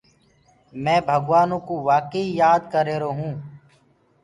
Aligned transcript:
مي 0.83 0.95
ڀگوآنو 1.07 1.57
ڪو 1.67 1.73
وآڪي 1.87 2.21
ئي 2.27 2.31
يآد 2.39 2.61
ڪر 2.73 2.83
رهيرو 2.87 3.09
هونٚ۔ 3.17 3.37